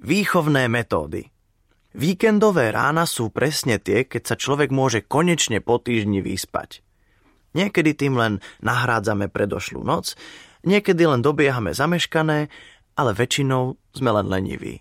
Výchovné 0.00 0.64
metódy 0.72 1.28
Víkendové 1.92 2.72
rána 2.72 3.04
sú 3.04 3.28
presne 3.28 3.76
tie, 3.76 4.08
keď 4.08 4.32
sa 4.32 4.36
človek 4.40 4.72
môže 4.72 5.04
konečne 5.04 5.60
po 5.60 5.76
týždni 5.76 6.24
vyspať. 6.24 6.80
Niekedy 7.52 7.92
tým 7.92 8.16
len 8.16 8.32
nahrádzame 8.64 9.28
predošlú 9.28 9.84
noc, 9.84 10.16
niekedy 10.64 11.04
len 11.04 11.20
dobiehame 11.20 11.76
zameškané, 11.76 12.48
ale 12.96 13.10
väčšinou 13.12 13.76
sme 13.92 14.10
len 14.16 14.32
leniví. 14.32 14.80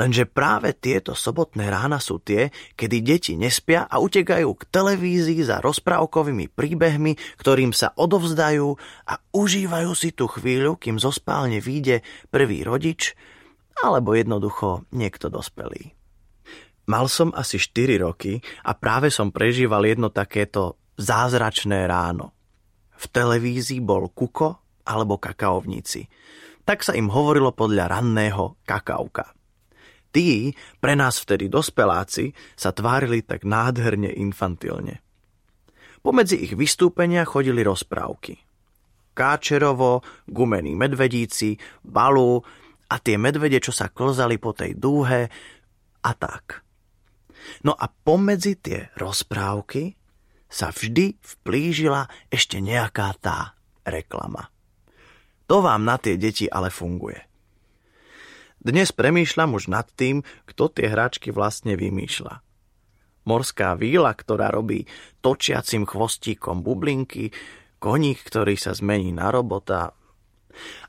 Lenže 0.00 0.24
práve 0.24 0.72
tieto 0.72 1.12
sobotné 1.12 1.68
rána 1.68 2.00
sú 2.00 2.16
tie, 2.16 2.48
kedy 2.72 3.04
deti 3.04 3.32
nespia 3.36 3.84
a 3.84 4.00
utekajú 4.00 4.48
k 4.56 4.62
televízii 4.72 5.44
za 5.44 5.60
rozprávkovými 5.60 6.56
príbehmi, 6.56 7.20
ktorým 7.36 7.76
sa 7.76 7.92
odovzdajú 7.92 8.80
a 9.12 9.20
užívajú 9.36 9.92
si 9.92 10.16
tú 10.16 10.24
chvíľu, 10.24 10.80
kým 10.80 10.96
zo 10.96 11.12
spálne 11.12 11.60
vyjde 11.60 12.00
prvý 12.32 12.64
rodič 12.64 13.12
alebo 13.84 14.16
jednoducho 14.16 14.88
niekto 14.94 15.28
dospelý. 15.28 15.92
Mal 16.86 17.10
som 17.10 17.34
asi 17.34 17.58
4 17.58 17.98
roky 17.98 18.38
a 18.62 18.72
práve 18.78 19.10
som 19.10 19.34
prežíval 19.34 19.82
jedno 19.84 20.08
takéto 20.14 20.78
zázračné 20.94 21.84
ráno. 21.90 22.30
V 22.96 23.04
televízii 23.10 23.82
bol 23.82 24.08
kuko 24.14 24.80
alebo 24.86 25.18
kakaovníci. 25.18 26.06
Tak 26.62 26.86
sa 26.86 26.94
im 26.94 27.10
hovorilo 27.10 27.50
podľa 27.50 27.90
ranného 27.90 28.62
kakauka. 28.62 29.34
Tí, 30.14 30.54
pre 30.80 30.96
nás 30.96 31.20
vtedy 31.20 31.50
dospeláci, 31.50 32.32
sa 32.56 32.72
tvárili 32.72 33.20
tak 33.20 33.44
nádherne 33.44 34.08
infantilne. 34.16 35.04
Pomedzi 36.00 36.38
ich 36.38 36.54
vystúpenia 36.54 37.26
chodili 37.26 37.66
rozprávky. 37.66 38.38
Káčerovo, 39.12 40.06
gumení 40.30 40.72
medvedíci, 40.78 41.58
balu 41.82 42.40
a 42.86 42.94
tie 43.02 43.18
medvede, 43.18 43.58
čo 43.58 43.74
sa 43.74 43.90
klzali 43.90 44.38
po 44.38 44.54
tej 44.54 44.78
dúhe 44.78 45.26
a 46.02 46.10
tak. 46.14 46.62
No 47.62 47.74
a 47.74 47.86
pomedzi 47.90 48.58
tie 48.58 48.90
rozprávky 48.98 49.94
sa 50.46 50.70
vždy 50.70 51.18
vplížila 51.18 52.06
ešte 52.30 52.62
nejaká 52.62 53.14
tá 53.18 53.58
reklama. 53.82 54.50
To 55.46 55.62
vám 55.62 55.86
na 55.86 55.98
tie 55.98 56.18
deti 56.18 56.50
ale 56.50 56.74
funguje. 56.74 57.22
Dnes 58.58 58.90
premýšľam 58.90 59.54
už 59.54 59.70
nad 59.70 59.86
tým, 59.94 60.26
kto 60.42 60.66
tie 60.74 60.90
hračky 60.90 61.30
vlastne 61.30 61.78
vymýšľa. 61.78 62.42
Morská 63.26 63.78
víla, 63.78 64.10
ktorá 64.10 64.50
robí 64.50 64.86
točiacim 65.22 65.86
chvostíkom 65.86 66.66
bublinky, 66.66 67.30
koník, 67.78 68.22
ktorý 68.26 68.58
sa 68.58 68.74
zmení 68.74 69.14
na 69.14 69.30
robota. 69.30 69.94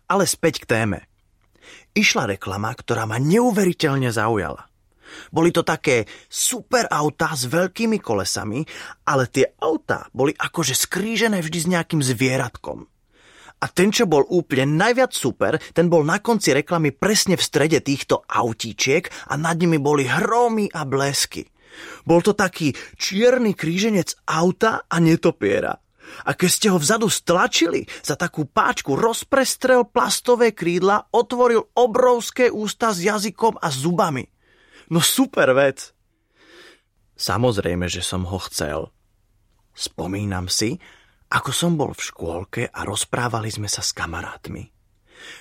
Ale 0.09 0.25
späť 0.25 0.65
k 0.65 0.69
téme. 0.69 0.99
Išla 1.97 2.37
reklama, 2.37 2.73
ktorá 2.73 3.09
ma 3.09 3.17
neuveriteľne 3.17 4.11
zaujala. 4.13 4.67
Boli 5.31 5.55
to 5.55 5.63
také 5.63 6.03
super 6.27 6.85
autá 6.91 7.31
s 7.31 7.47
veľkými 7.47 7.97
kolesami, 8.03 8.61
ale 9.07 9.31
tie 9.31 9.55
autá 9.63 10.11
boli 10.11 10.35
akože 10.35 10.75
skrížené 10.75 11.39
vždy 11.39 11.59
s 11.63 11.71
nejakým 11.71 12.01
zvieratkom. 12.03 12.83
A 13.57 13.65
ten, 13.73 13.89
čo 13.89 14.05
bol 14.05 14.21
úplne 14.29 14.77
najviac 14.77 15.17
super, 15.17 15.57
ten 15.73 15.89
bol 15.89 16.05
na 16.05 16.21
konci 16.21 16.53
reklamy 16.53 16.93
presne 16.93 17.33
v 17.33 17.41
strede 17.41 17.81
týchto 17.81 18.21
autíčiek 18.29 19.09
a 19.31 19.33
nad 19.33 19.57
nimi 19.57 19.81
boli 19.81 20.05
hromy 20.05 20.69
a 20.69 20.85
blesky. 20.85 21.41
Bol 22.05 22.21
to 22.21 22.37
taký 22.37 22.73
čierny 22.93 23.57
kríženec 23.57 24.29
auta 24.29 24.85
a 24.85 24.95
netopiera. 25.01 25.73
A 26.25 26.31
keď 26.33 26.49
ste 26.49 26.67
ho 26.71 26.77
vzadu 26.79 27.11
stlačili, 27.11 27.85
za 28.03 28.15
takú 28.15 28.47
páčku 28.47 28.95
rozprestrel 28.95 29.87
plastové 29.87 30.55
krídla, 30.55 31.11
otvoril 31.11 31.71
obrovské 31.75 32.47
ústa 32.51 32.91
s 32.95 33.03
jazykom 33.03 33.59
a 33.59 33.67
zubami. 33.69 34.25
No 34.87 35.03
super 35.03 35.51
vec. 35.51 35.91
Samozrejme, 37.17 37.89
že 37.89 38.05
som 38.05 38.23
ho 38.29 38.39
chcel. 38.47 38.93
Spomínam 39.77 40.49
si, 40.49 40.77
ako 41.27 41.51
som 41.51 41.75
bol 41.75 41.91
v 41.91 42.05
škôlke 42.07 42.63
a 42.71 42.79
rozprávali 42.87 43.51
sme 43.51 43.67
sa 43.67 43.83
s 43.83 43.91
kamarátmi. 43.91 44.71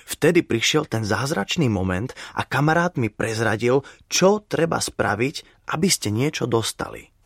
Vtedy 0.09 0.41
prišiel 0.41 0.89
ten 0.89 1.05
zázračný 1.05 1.69
moment 1.69 2.11
a 2.33 2.43
kamarát 2.43 2.97
mi 2.97 3.13
prezradil, 3.13 3.85
čo 4.09 4.41
treba 4.43 4.81
spraviť, 4.81 5.67
aby 5.73 5.87
ste 5.87 6.09
niečo 6.09 6.49
dostali. 6.49 7.16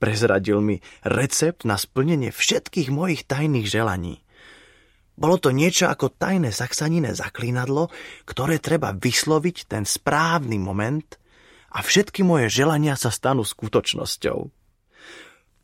Prezradil 0.00 0.64
mi 0.64 0.80
recept 1.04 1.68
na 1.68 1.76
splnenie 1.76 2.32
všetkých 2.32 2.88
mojich 2.88 3.28
tajných 3.28 3.68
želaní. 3.68 4.24
Bolo 5.20 5.36
to 5.36 5.52
niečo 5.52 5.84
ako 5.92 6.16
tajné 6.16 6.48
saxaniné 6.48 7.12
zaklínadlo, 7.12 7.92
ktoré 8.24 8.56
treba 8.56 8.96
vysloviť 8.96 9.68
ten 9.68 9.84
správny 9.84 10.56
moment 10.56 11.20
a 11.76 11.84
všetky 11.84 12.24
moje 12.24 12.48
želania 12.48 12.96
sa 12.96 13.12
stanú 13.12 13.44
skutočnosťou. 13.44 14.48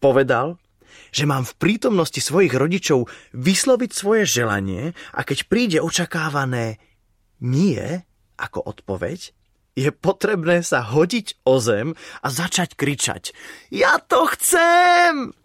Povedal, 0.04 0.60
že 1.08 1.24
mám 1.24 1.48
v 1.48 1.56
prítomnosti 1.56 2.20
svojich 2.20 2.52
rodičov 2.52 3.08
vysloviť 3.32 3.90
svoje 3.96 4.28
želanie 4.28 4.92
a 5.16 5.24
keď 5.24 5.48
príde 5.48 5.78
očakávané 5.80 6.76
nie 7.40 7.80
ako 8.36 8.60
odpoveď, 8.68 9.32
je 9.76 9.92
potrebné 9.92 10.64
sa 10.64 10.80
hodiť 10.82 11.44
o 11.44 11.60
zem 11.60 11.92
a 12.24 12.28
začať 12.32 12.74
kričať 12.74 13.36
Ja 13.68 14.00
to 14.00 14.24
chcem! 14.32 15.36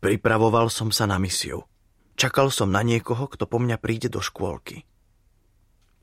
Pripravoval 0.00 0.72
som 0.72 0.88
sa 0.88 1.04
na 1.04 1.20
misiu. 1.20 1.68
Čakal 2.16 2.48
som 2.48 2.72
na 2.72 2.80
niekoho, 2.80 3.28
kto 3.28 3.44
po 3.44 3.60
mňa 3.60 3.76
príde 3.76 4.08
do 4.08 4.24
škôlky. 4.24 4.88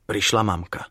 Prišla 0.06 0.46
mamka. 0.46 0.86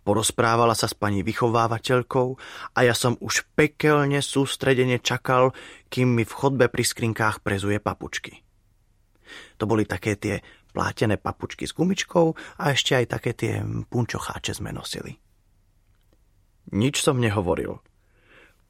Porozprávala 0.00 0.72
sa 0.72 0.88
s 0.88 0.96
pani 0.96 1.20
vychovávateľkou 1.20 2.28
a 2.72 2.78
ja 2.84 2.96
som 2.96 3.20
už 3.20 3.46
pekelne 3.52 4.24
sústredene 4.24 4.98
čakal, 5.00 5.52
kým 5.92 6.16
mi 6.16 6.24
v 6.24 6.32
chodbe 6.32 6.66
pri 6.72 6.84
skrinkách 6.84 7.44
prezuje 7.44 7.78
papučky. 7.78 8.42
To 9.58 9.64
boli 9.66 9.86
také 9.86 10.16
tie 10.16 10.40
plátené 10.70 11.18
papučky 11.18 11.66
s 11.66 11.74
gumičkou 11.74 12.34
a 12.62 12.64
ešte 12.70 12.94
aj 12.94 13.06
také 13.10 13.30
tie 13.34 13.52
punčocháče 13.64 14.54
sme 14.54 14.70
nosili. 14.70 15.18
Nič 16.70 17.02
som 17.02 17.18
nehovoril. 17.18 17.82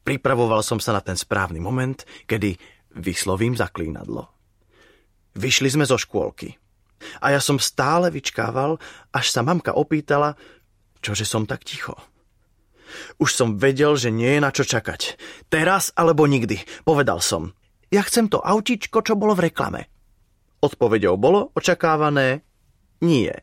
Pripravoval 0.01 0.65
som 0.65 0.81
sa 0.81 0.97
na 0.97 1.01
ten 1.05 1.13
správny 1.13 1.61
moment, 1.61 2.01
kedy 2.25 2.57
vyslovím 2.97 3.53
zaklínadlo. 3.53 4.25
Vyšli 5.37 5.69
sme 5.69 5.85
zo 5.85 6.01
škôlky. 6.01 6.57
A 7.21 7.33
ja 7.33 7.41
som 7.41 7.61
stále 7.61 8.09
vyčkával, 8.09 8.81
až 9.13 9.25
sa 9.29 9.41
mamka 9.45 9.73
opýtala, 9.73 10.37
Čože 11.01 11.25
som 11.25 11.49
tak 11.49 11.65
ticho? 11.65 11.97
Už 13.17 13.33
som 13.33 13.57
vedel, 13.57 13.97
že 13.97 14.13
nie 14.13 14.37
je 14.37 14.43
na 14.43 14.53
čo 14.53 14.61
čakať. 14.61 15.17
Teraz 15.49 15.89
alebo 15.97 16.29
nikdy, 16.29 16.61
povedal 16.85 17.17
som. 17.19 17.57
Ja 17.89 18.05
chcem 18.05 18.29
to 18.29 18.39
autičko, 18.39 19.01
čo 19.01 19.17
bolo 19.17 19.33
v 19.33 19.51
reklame. 19.51 19.90
Odpovedou 20.61 21.17
bolo 21.17 21.49
očakávané 21.57 22.45
nie. 23.01 23.33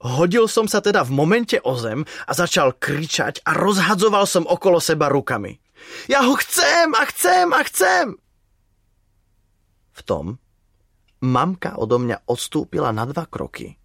Hodil 0.00 0.48
som 0.48 0.64
sa 0.64 0.80
teda 0.80 1.04
v 1.04 1.12
momente 1.12 1.60
o 1.60 1.76
zem 1.76 2.04
a 2.24 2.32
začal 2.32 2.76
kričať 2.76 3.44
a 3.44 3.52
rozhadzoval 3.56 4.24
som 4.24 4.48
okolo 4.48 4.80
seba 4.80 5.12
rukami. 5.12 5.60
Ja 6.08 6.24
ho 6.24 6.36
chcem 6.36 6.92
a 6.96 7.02
chcem 7.08 7.46
a 7.52 7.60
chcem! 7.64 8.06
V 9.96 10.00
tom 10.04 10.40
mamka 11.20 11.76
odo 11.76 12.00
mňa 12.00 12.24
odstúpila 12.24 12.92
na 12.96 13.04
dva 13.04 13.28
kroky 13.28 13.80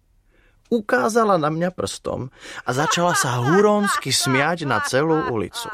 ukázala 0.70 1.38
na 1.38 1.50
mňa 1.50 1.70
prstom 1.70 2.30
a 2.66 2.70
začala 2.74 3.14
sa 3.14 3.42
huronsky 3.42 4.10
smiať 4.10 4.66
na 4.66 4.82
celú 4.82 5.30
ulicu. 5.30 5.70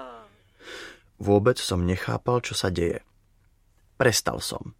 Vôbec 1.26 1.56
som 1.60 1.84
nechápal, 1.84 2.40
čo 2.44 2.56
sa 2.56 2.68
deje. 2.72 3.04
Prestal 4.00 4.40
som. 4.40 4.72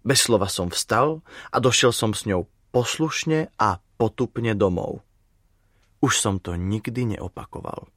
Bez 0.00 0.24
slova 0.24 0.48
som 0.48 0.72
vstal 0.72 1.20
a 1.52 1.60
došiel 1.60 1.92
som 1.92 2.16
s 2.16 2.24
ňou 2.24 2.48
poslušne 2.72 3.52
a 3.60 3.84
potupne 4.00 4.56
domov. 4.56 5.04
Už 6.00 6.16
som 6.16 6.40
to 6.40 6.56
nikdy 6.56 7.04
neopakoval. 7.04 7.92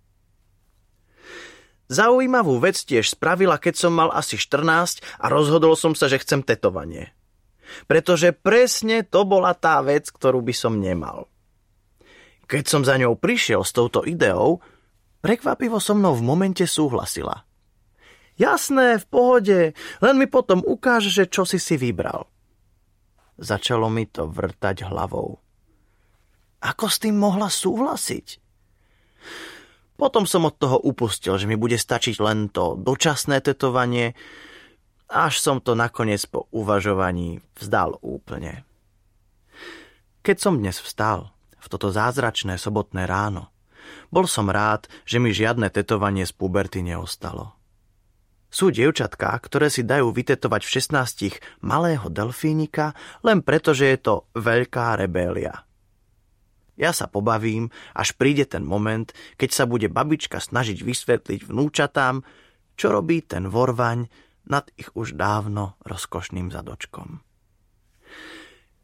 Zaujímavú 1.87 2.59
vec 2.59 2.75
tiež 2.75 3.15
spravila, 3.15 3.55
keď 3.55 3.87
som 3.87 3.95
mal 3.95 4.11
asi 4.11 4.35
14 4.35 4.99
a 4.99 5.25
rozhodol 5.31 5.79
som 5.79 5.95
sa, 5.95 6.11
že 6.11 6.19
chcem 6.19 6.43
tetovanie. 6.43 7.15
Pretože 7.87 8.35
presne 8.35 9.07
to 9.07 9.23
bola 9.23 9.55
tá 9.55 9.79
vec, 9.79 10.11
ktorú 10.11 10.43
by 10.43 10.53
som 10.53 10.75
nemal. 10.75 11.31
Keď 12.51 12.63
som 12.67 12.81
za 12.83 12.99
ňou 12.99 13.15
prišiel 13.15 13.63
s 13.63 13.71
touto 13.71 14.03
ideou, 14.03 14.59
prekvapivo 15.23 15.79
so 15.79 15.95
mnou 15.95 16.19
v 16.19 16.25
momente 16.27 16.67
súhlasila. 16.67 17.47
Jasné, 18.35 18.99
v 18.99 19.05
pohode, 19.07 19.59
len 20.03 20.15
mi 20.19 20.27
potom 20.27 20.59
ukáže, 20.59 21.07
že 21.07 21.25
čo 21.31 21.47
si 21.47 21.55
si 21.55 21.79
vybral. 21.79 22.27
Začalo 23.39 23.87
mi 23.87 24.03
to 24.07 24.27
vrtať 24.27 24.87
hlavou. 24.87 25.39
Ako 26.59 26.85
s 26.91 26.99
tým 26.99 27.15
mohla 27.15 27.47
súhlasiť? 27.47 28.43
Potom 29.95 30.27
som 30.27 30.43
od 30.43 30.55
toho 30.59 30.75
upustil, 30.83 31.39
že 31.39 31.47
mi 31.47 31.55
bude 31.55 31.79
stačiť 31.79 32.19
len 32.19 32.51
to 32.51 32.75
dočasné 32.75 33.39
tetovanie, 33.39 34.11
až 35.07 35.39
som 35.39 35.63
to 35.63 35.71
nakoniec 35.71 36.19
po 36.27 36.51
uvažovaní 36.51 37.39
vzdal 37.55 37.95
úplne. 38.03 38.67
Keď 40.27 40.37
som 40.41 40.59
dnes 40.59 40.83
vstal, 40.83 41.31
v 41.55 41.67
toto 41.71 41.87
zázračné 41.95 42.59
sobotné 42.59 43.07
ráno, 43.07 43.47
bol 44.11 44.27
som 44.27 44.51
rád, 44.51 44.91
že 45.07 45.23
mi 45.23 45.31
žiadne 45.31 45.71
tetovanie 45.71 46.27
z 46.27 46.33
puberty 46.35 46.83
neostalo. 46.83 47.54
Sú 48.55 48.71
dievčatká, 48.71 49.35
ktoré 49.43 49.67
si 49.67 49.83
dajú 49.83 50.15
vytetovať 50.15 50.61
v 50.63 50.73
16 50.79 51.43
malého 51.59 52.07
delfínika 52.07 52.95
len 53.27 53.43
preto, 53.43 53.75
že 53.75 53.91
je 53.91 53.99
to 53.99 54.15
veľká 54.31 54.95
rebélia. 54.95 55.67
Ja 56.79 56.95
sa 56.95 57.11
pobavím, 57.11 57.67
až 57.91 58.15
príde 58.15 58.47
ten 58.47 58.63
moment, 58.63 59.11
keď 59.35 59.49
sa 59.51 59.67
bude 59.67 59.91
babička 59.91 60.39
snažiť 60.39 60.87
vysvetliť 60.87 61.51
vnúčatám, 61.51 62.23
čo 62.79 62.87
robí 62.95 63.27
ten 63.27 63.51
vorvaň 63.51 64.07
nad 64.47 64.71
ich 64.79 64.87
už 64.95 65.19
dávno 65.19 65.75
rozkošným 65.83 66.47
zadočkom. 66.55 67.19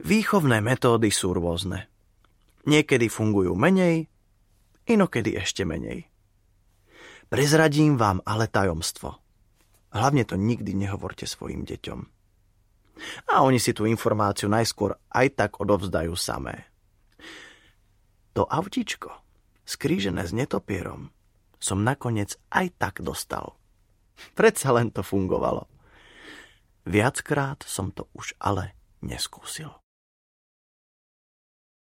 Výchovné 0.04 0.60
metódy 0.60 1.08
sú 1.16 1.32
rôzne. 1.32 1.88
Niekedy 2.68 3.08
fungujú 3.08 3.56
menej, 3.56 4.12
inokedy 4.84 5.40
ešte 5.40 5.64
menej. 5.64 6.12
Prezradím 7.32 7.96
vám 7.96 8.20
ale 8.28 8.52
tajomstvo. 8.52 9.21
Hlavne 9.92 10.24
to 10.24 10.40
nikdy 10.40 10.72
nehovorte 10.72 11.28
svojim 11.28 11.68
deťom. 11.68 12.00
A 13.32 13.44
oni 13.44 13.60
si 13.60 13.76
tú 13.76 13.84
informáciu 13.88 14.48
najskôr 14.48 14.96
aj 15.12 15.28
tak 15.36 15.52
odovzdajú 15.60 16.16
samé. 16.16 16.72
To 18.32 18.48
autičko, 18.48 19.12
skrížené 19.68 20.24
s 20.24 20.32
netopierom, 20.32 21.12
som 21.60 21.84
nakoniec 21.84 22.40
aj 22.48 22.72
tak 22.80 22.96
dostal. 23.04 23.60
Predsa 24.40 24.72
len 24.72 24.96
to 24.96 25.04
fungovalo. 25.04 25.68
Viackrát 26.88 27.62
som 27.68 27.94
to 27.94 28.08
už 28.16 28.34
ale 28.42 28.74
neskúsil. 29.04 29.70